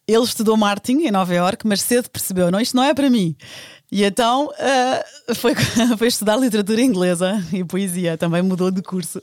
[0.07, 3.35] ele estudou marketing em Nova York, mas cedo percebeu, não, isto não é para mim.
[3.91, 5.55] E então uh, foi,
[5.97, 9.23] foi estudar literatura inglesa e poesia, também mudou de curso.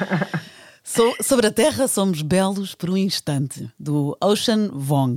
[0.82, 5.16] so, sobre a Terra somos belos por um instante, do Ocean Vong.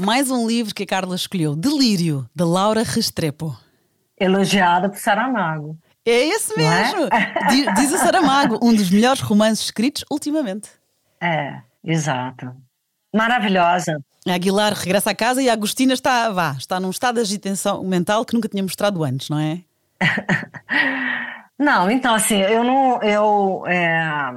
[0.00, 3.58] Mais um livro que a Carla escolheu, Delírio, de Laura Restrepo.
[4.18, 5.76] Elogiada por Saramago.
[6.06, 6.56] É esse é?
[6.56, 7.08] mesmo!
[7.12, 7.72] É?
[7.74, 10.70] Diz o Saramago, um dos melhores romances escritos ultimamente.
[11.20, 12.54] É, exato.
[13.12, 14.00] Maravilhosa.
[14.26, 17.82] A Aguilar regressa a casa e a Agostina está, vá, está num estado de agitação
[17.82, 19.62] mental que nunca tinha mostrado antes, não é?
[21.58, 24.32] não, então assim, eu não, eu, é,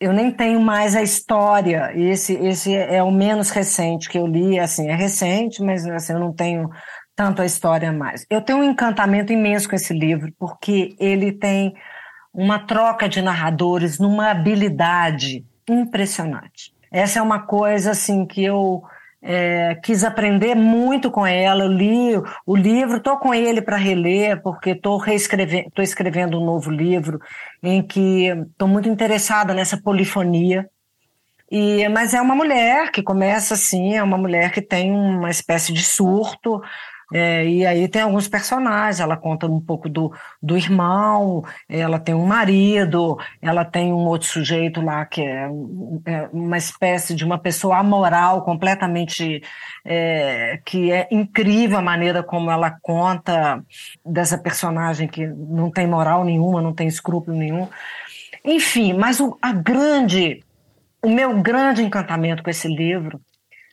[0.00, 1.92] eu nem tenho mais a história.
[1.94, 6.18] Esse, esse é o menos recente que eu li, assim, é recente, mas assim, eu
[6.18, 6.70] não tenho
[7.14, 8.24] tanto a história mais.
[8.30, 11.74] Eu tenho um encantamento imenso com esse livro, porque ele tem
[12.32, 16.72] uma troca de narradores numa habilidade impressionante.
[16.90, 18.82] Essa é uma coisa assim que eu
[19.22, 21.64] é, quis aprender muito com ela.
[21.64, 22.12] Eu li
[22.46, 27.20] o livro, estou com ele para reler, porque estou reescrevendo, estou escrevendo um novo livro
[27.62, 30.68] em que estou muito interessada nessa polifonia.
[31.50, 35.72] E, mas é uma mulher que começa assim, é uma mulher que tem uma espécie
[35.72, 36.62] de surto,
[37.12, 42.14] é, e aí tem alguns personagens, ela conta um pouco do, do irmão, ela tem
[42.14, 45.50] um marido, ela tem um outro sujeito lá que é,
[46.06, 49.42] é uma espécie de uma pessoa amoral, completamente
[49.84, 53.62] é, que é incrível a maneira como ela conta
[54.06, 57.68] dessa personagem que não tem moral nenhuma, não tem escrúpulo nenhum.
[58.44, 60.44] Enfim, mas o, a grande,
[61.02, 63.20] o meu grande encantamento com esse livro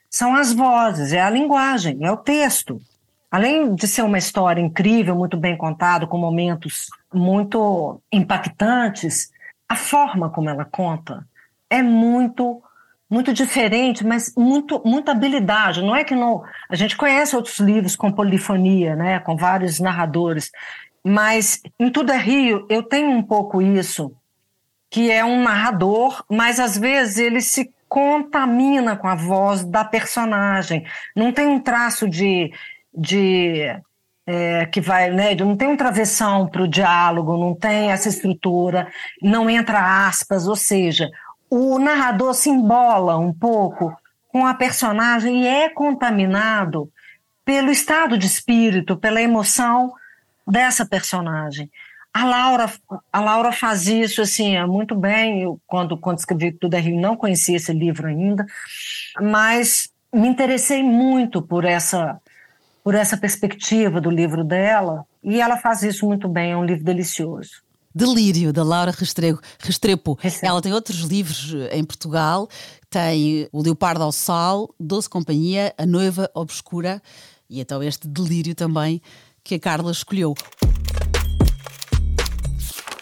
[0.09, 2.81] são as vozes, é a linguagem, é o texto
[3.29, 9.29] além de ser uma história incrível, muito bem contada, com momentos muito impactantes,
[9.67, 11.25] a forma como ela conta
[11.69, 12.61] é muito
[13.09, 15.81] muito diferente, mas muito muita habilidade.
[15.81, 20.51] Não é que não a gente conhece outros livros com polifonia, né, com vários narradores,
[21.03, 24.13] mas em Tudo é Rio eu tenho um pouco isso,
[24.89, 30.85] que é um narrador, mas às vezes ele se contamina com a voz da personagem.
[31.15, 32.51] Não tem um traço de
[32.97, 33.79] de
[34.25, 38.91] é, que vai, né, não tem um travessão para o diálogo, não tem essa estrutura,
[39.21, 41.09] não entra aspas, ou seja,
[41.49, 43.95] o narrador se embola um pouco
[44.27, 46.91] com a personagem e é contaminado
[47.45, 49.93] pelo estado de espírito, pela emoção
[50.45, 51.71] dessa personagem.
[52.13, 52.69] A Laura,
[53.13, 55.43] a Laura faz isso assim muito bem.
[55.43, 58.45] Eu, quando, quando escrevi Tudo é Rio, não conhecia esse livro ainda,
[59.21, 62.19] mas me interessei muito por essa
[62.87, 66.85] por essa perspectiva do livro dela, e ela faz isso muito bem, é um livro
[66.85, 67.61] delicioso.
[67.93, 70.17] Delírio, da Laura Restrego, Restrepo.
[70.41, 72.47] Ela tem outros livros em Portugal,
[72.89, 77.01] tem O Leopardo ao Sal, Doce Companhia, A Noiva Obscura
[77.49, 79.01] e então este Delírio também
[79.43, 80.33] que a Carla escolheu.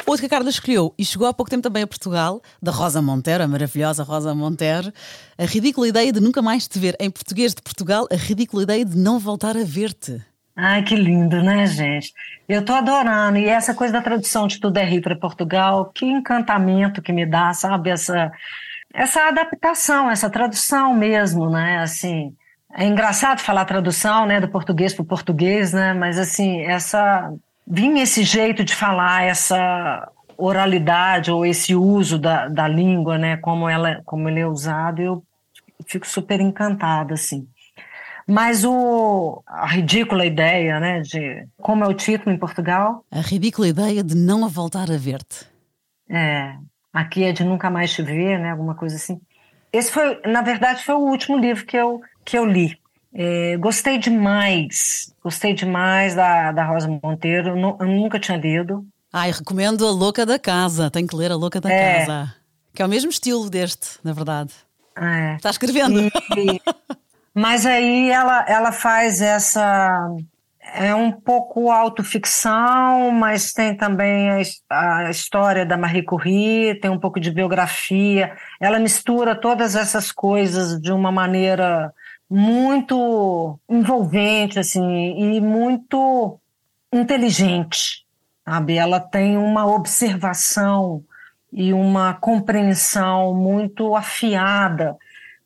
[0.06, 3.02] Outro que a Carla escolheu e chegou há pouco tempo também a Portugal, da Rosa
[3.02, 4.94] Montero, a maravilhosa Rosa Montero,
[5.36, 6.96] a ridícula ideia de nunca mais te ver.
[7.00, 10.22] Em português de Portugal, a ridícula ideia de não voltar a ver-te.
[10.56, 12.13] Ai, que lindo, né, gente?
[12.48, 13.39] Eu tô adorando.
[13.39, 17.26] E essa coisa da tradução de Tudo é Rio para Portugal, que encantamento que me
[17.26, 17.89] dá, sabe?
[17.89, 18.32] Essa,
[18.94, 21.80] essa adaptação, essa tradução mesmo, né?
[21.80, 22.32] Assim,
[22.74, 25.94] é engraçado falar tradução, né, do português para o português, né?
[25.94, 27.34] Mas, assim, essa
[27.67, 33.69] vinha esse jeito de falar, essa oralidade ou esse uso da, da língua, né, como
[33.69, 35.25] ela como ele é usado, eu
[35.88, 37.47] fico super encantada assim.
[38.28, 43.06] Mas o, a ridícula ideia, né, de como é o título em Portugal?
[43.12, 45.45] A ridícula ideia de não a voltar a ver-te.
[46.10, 46.56] É,
[46.91, 49.21] aqui é de nunca mais te ver, né, alguma coisa assim.
[49.71, 52.78] Esse foi, na verdade, foi o último livro que eu que eu li.
[53.17, 58.86] É, gostei demais, gostei demais da, da Rosa Monteiro, eu nunca tinha lido.
[59.12, 61.99] Ai, recomendo A Louca da Casa, tem que ler A Louca da é.
[61.99, 62.36] Casa,
[62.73, 64.54] que é o mesmo estilo deste, na verdade.
[64.97, 65.36] É.
[65.36, 66.01] Está escrevendo.
[66.01, 66.62] E,
[67.34, 70.10] mas aí ela, ela faz essa.
[70.73, 74.30] É um pouco autoficção, mas tem também
[74.69, 78.36] a, a história da Marie Curie, tem um pouco de biografia.
[78.60, 81.93] Ela mistura todas essas coisas de uma maneira
[82.30, 86.40] muito envolvente, assim, e muito
[86.92, 88.06] inteligente,
[88.44, 88.78] sabe?
[88.78, 91.04] Ela tem uma observação
[91.52, 94.98] e uma compreensão muito afiada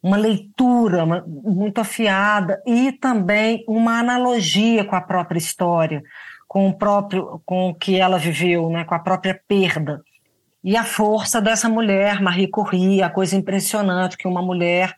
[0.02, 6.02] uma leitura muito afiada e também uma analogia com a própria história,
[6.48, 10.02] com o próprio, com o que ela viveu, né, com a própria perda.
[10.64, 14.96] E a força dessa mulher, Marie Curie, a coisa impressionante que uma mulher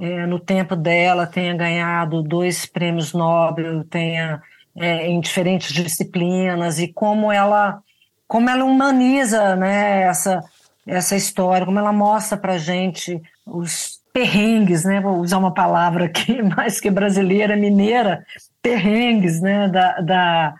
[0.00, 4.42] é, no tempo dela tenha ganhado dois prêmios Nobel, tenha
[4.76, 7.80] é, em diferentes disciplinas e como ela
[8.28, 10.42] como ela humaniza né, essa
[10.86, 15.00] essa história, como ela mostra para gente os perrengues, né?
[15.00, 18.24] Vou usar uma palavra aqui mais que brasileira, mineira,
[18.62, 19.68] perrengues, né?
[19.68, 20.54] Da, da,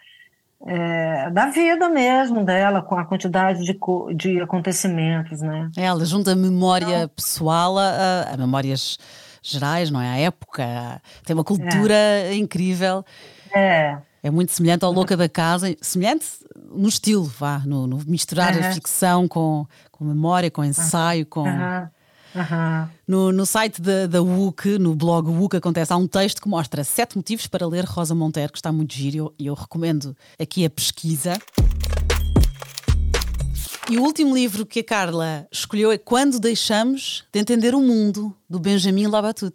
[0.66, 3.78] é, da vida mesmo dela, com a quantidade de,
[4.14, 5.70] de acontecimentos, né?
[5.76, 8.98] Ela junta a memória então, pessoal a, a, memórias
[9.50, 10.08] gerais, não é?
[10.08, 12.34] A época, tem uma cultura é.
[12.34, 13.04] incrível.
[13.54, 13.98] É.
[14.22, 16.26] É muito semelhante ao Louca da Casa, semelhante
[16.72, 21.44] no estilo, vá, no, no misturar a ficção com, com memória, com ensaio, com.
[21.44, 22.88] Uhum.
[23.08, 26.84] No, no site da, da WUC, no blog WUC Acontece, há um texto que mostra
[26.84, 30.64] sete motivos para ler Rosa Monteiro, que está muito giro e eu, eu recomendo aqui
[30.64, 31.32] a pesquisa.
[33.88, 38.36] E o último livro que a Carla escolheu é Quando Deixamos de Entender o Mundo,
[38.50, 39.54] do Benjamin Labatut.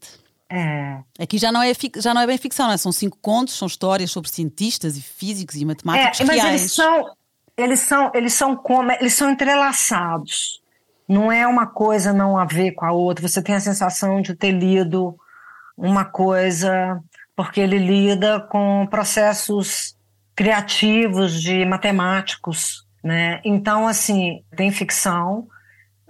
[0.50, 1.00] É.
[1.20, 2.78] Aqui já não, é, já não é bem ficção, não é?
[2.78, 6.62] são cinco contos, são histórias sobre cientistas e físicos e matemáticos é, mas reais.
[6.62, 7.16] Eles são,
[7.58, 10.62] eles são, eles são como, eles são entrelaçados.
[11.08, 13.28] Não é uma coisa não a ver com a outra.
[13.28, 15.16] Você tem a sensação de ter lido
[15.78, 17.02] uma coisa
[17.36, 19.96] porque ele lida com processos
[20.36, 23.42] criativos de matemáticos, né?
[23.44, 25.48] Então, assim, tem ficção,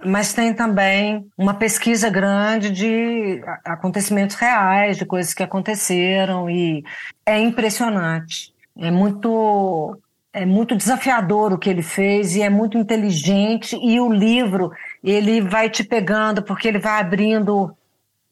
[0.04, 6.84] mas tem também uma pesquisa grande de acontecimentos reais, de coisas que aconteceram e
[7.24, 8.52] é impressionante.
[8.76, 9.98] É muito
[10.34, 14.72] é muito desafiador o que ele fez e é muito inteligente e o livro
[15.04, 17.76] ele vai te pegando porque ele vai abrindo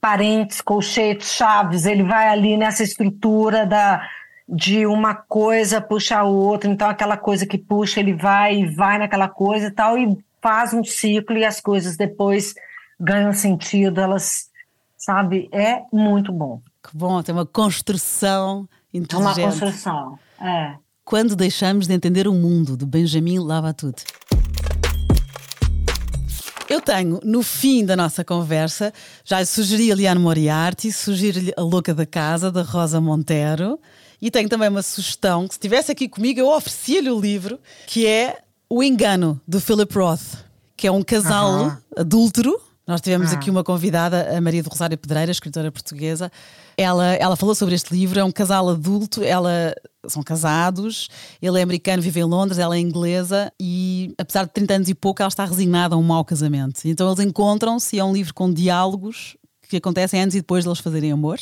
[0.01, 4.03] parentes, colchetes, chaves, ele vai ali nessa estrutura da
[4.51, 8.99] de uma coisa puxa a outra, então aquela coisa que puxa, ele vai e vai
[8.99, 12.55] naquela coisa e tal e faz um ciclo e as coisas depois
[12.99, 14.51] ganham sentido, elas
[14.97, 16.61] sabe, é muito bom.
[16.83, 19.39] Que bom, tem uma construção inteligente.
[19.39, 20.75] Uma construção, é.
[21.05, 24.05] Quando deixamos de entender o mundo, de Benjamin Labatut.
[26.69, 28.93] Eu tenho, no fim da nossa conversa,
[29.25, 33.77] já sugeri a Liane Moriarty, sugiro-lhe A Louca da Casa, da Rosa Monteiro,
[34.21, 38.07] e tenho também uma sugestão, que se estivesse aqui comigo, eu oferecia-lhe o livro, que
[38.07, 40.45] é O Engano, do Philip Roth,
[40.77, 42.01] que é um casal uh -huh.
[42.01, 43.37] adúltero, nós tivemos ah.
[43.37, 46.31] aqui uma convidada, a Maria do Rosário Pedreira, escritora portuguesa.
[46.77, 49.73] Ela, ela falou sobre este livro, é um casal adulto, ela
[50.09, 51.09] são casados,
[51.41, 54.95] ele é americano, vive em Londres, ela é inglesa e, apesar de 30 anos e
[54.95, 56.81] pouco, ela está resignada a um mau casamento.
[56.85, 59.37] Então eles encontram-se e é um livro com diálogos
[59.69, 61.39] que acontecem antes e depois de eles fazerem amor.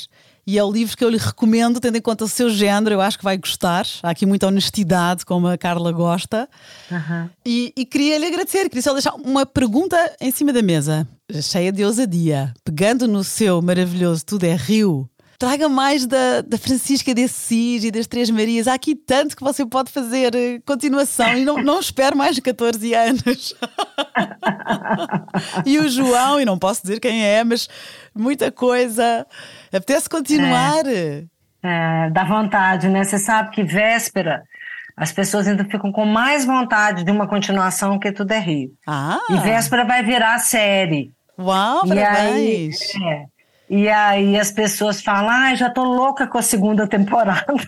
[0.49, 3.03] E é o livro que eu lhe recomendo, tendo em conta o seu género, eu
[3.03, 3.87] acho que vai gostar.
[4.03, 6.49] Há aqui muita honestidade, como a Carla gosta.
[6.91, 7.29] Uhum.
[7.45, 11.07] E, e queria lhe agradecer, queria só deixar uma pergunta em cima da mesa,
[11.43, 12.55] cheia de ousadia.
[12.65, 15.07] Pegando no seu maravilhoso Tudo é Rio,
[15.39, 18.67] traga mais da, da Francisca de Assis e das Três Marias.
[18.67, 22.43] Há aqui tanto que você pode fazer eh, continuação e não, não espero mais de
[22.43, 23.55] 14 anos.
[25.65, 27.69] e o João, e não posso dizer quem é, mas
[28.15, 29.25] muita coisa.
[29.73, 30.85] Apetece continuar.
[30.87, 31.25] É,
[31.63, 33.05] é, dá vontade, né?
[33.05, 34.43] Você sabe que véspera
[34.97, 38.71] as pessoas ainda ficam com mais vontade de uma continuação que tudo é Rio.
[38.85, 39.21] Ah.
[39.31, 41.13] E véspera vai virar série.
[41.39, 42.81] Uau, e parabéns!
[42.97, 43.25] Aí, é,
[43.69, 47.45] e aí as pessoas falam, ah, já tô louca com a segunda temporada.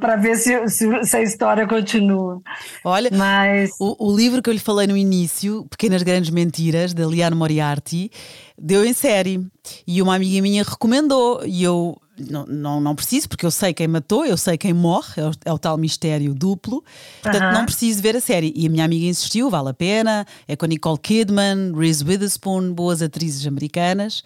[0.00, 2.40] para ver se, se, se, a história continua.
[2.84, 3.70] Olha, Mas...
[3.80, 8.10] o, o, livro que eu lhe falei no início, Pequenas Grandes Mentiras, da Liane Moriarty,
[8.58, 9.40] deu em série.
[9.86, 11.42] E uma amiga minha recomendou.
[11.44, 15.14] E eu não, não, não preciso, porque eu sei quem matou, eu sei quem morre,
[15.16, 16.84] é o, é o tal mistério duplo.
[17.22, 18.52] Portanto, não preciso ver a série.
[18.54, 20.26] E a minha amiga insistiu, vale a pena.
[20.46, 24.22] É com Nicole Kidman, Reese Witherspoon, boas atrizes americanas.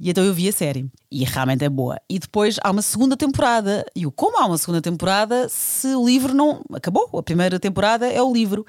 [0.00, 0.86] E então eu vi a série.
[1.10, 1.98] E realmente é boa.
[2.08, 3.84] E depois há uma segunda temporada.
[3.96, 7.08] E o como há uma segunda temporada se o livro não acabou?
[7.18, 8.66] A primeira temporada é o livro.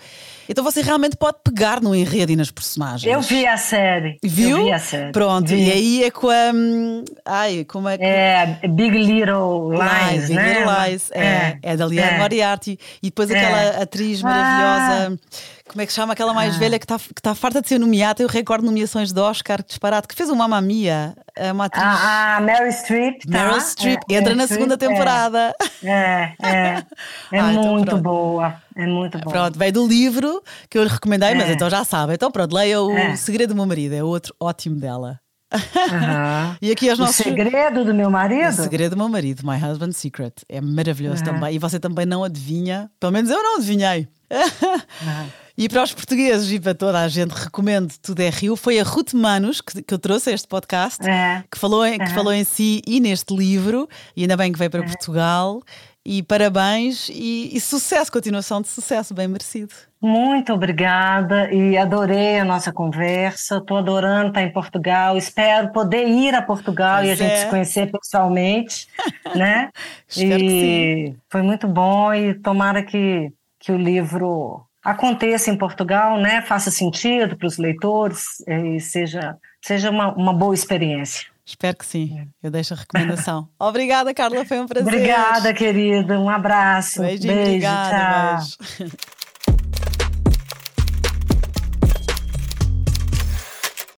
[0.47, 3.13] Então você realmente pode pegar no enredo e nas personagens.
[3.13, 4.17] Eu vi a série.
[4.23, 4.57] Viu?
[4.57, 5.11] Eu vi a série.
[5.11, 5.47] Pronto.
[5.47, 5.67] Vi.
[5.67, 6.51] E aí é com a.
[6.53, 8.05] Hum, ai, como é que.
[8.05, 10.27] É Big Little Lies.
[10.27, 10.59] Big né?
[10.59, 11.11] Little Lies.
[11.11, 12.19] É, é, é da Liane é.
[12.19, 12.79] Moriarty.
[13.03, 13.81] E depois aquela é.
[13.81, 15.19] atriz maravilhosa.
[15.19, 16.57] Ah Como é que chama aquela mais ah.
[16.59, 18.15] velha que está que tá farta de ser nomeada?
[18.15, 21.15] Tem o recorde de nomeações de Oscar, disparado, que fez uma Mamma Mia,
[21.51, 21.83] uma atriz.
[21.85, 23.21] Ah, ah Mary Streep.
[23.25, 23.43] Tá?
[23.43, 25.53] Meryl Streep, é, entra na segunda temporada.
[25.83, 26.49] É, é.
[26.49, 26.83] É,
[27.33, 28.55] é ah, muito então boa.
[28.75, 29.31] É muito boa.
[29.31, 31.53] Pronto, veio do livro que eu lhe recomendei, mas é.
[31.53, 32.13] então já sabe.
[32.13, 33.15] Então pronto, leia O é.
[33.15, 35.19] Segredo do Meu Marido, é outro ótimo dela.
[35.53, 36.55] Uhum.
[36.61, 37.19] e aqui os nossos...
[37.19, 38.49] O segredo do meu marido?
[38.49, 40.33] O segredo do meu marido, My Husband's Secret.
[40.47, 41.33] É maravilhoso uhum.
[41.33, 41.55] também.
[41.55, 44.07] E você também não adivinha, pelo menos eu não adivinhei.
[44.31, 45.29] Uhum.
[45.59, 48.55] E para os portugueses e para toda a gente, recomendo Tudo é Rio.
[48.55, 51.43] Foi a Ruth Manos que, que eu trouxe a este podcast, é.
[51.51, 53.85] que, falou em, que falou em si e neste livro,
[54.15, 55.61] e ainda bem que veio para Portugal.
[56.05, 59.73] E parabéns e, e sucesso, continuação de sucesso, bem merecido.
[60.01, 63.57] Muito obrigada e adorei a nossa conversa.
[63.57, 65.17] Estou adorando estar em Portugal.
[65.17, 67.43] Espero poder ir a Portugal pois e a gente é.
[67.43, 68.87] se conhecer pessoalmente,
[69.35, 69.71] né?
[70.07, 73.29] Espero e foi muito bom e tomara que,
[73.59, 76.41] que o livro aconteça em Portugal, né?
[76.41, 81.27] Faça sentido para os leitores e seja seja uma, uma boa experiência.
[81.45, 82.27] Espero que sim.
[82.43, 83.49] Eu deixo a recomendação.
[83.57, 84.45] Obrigada, Carla.
[84.45, 84.93] Foi um prazer.
[84.93, 86.19] Obrigada, querida.
[86.19, 87.01] Um abraço.
[87.01, 88.67] Beijinho, Beijo, obrigada, tchau.
[88.77, 88.97] Beijo.